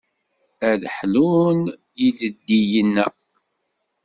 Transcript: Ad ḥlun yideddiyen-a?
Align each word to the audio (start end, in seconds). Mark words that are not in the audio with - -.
Ad 0.69 0.81
ḥlun 0.95 1.59
yideddiyen-a? 2.01 3.07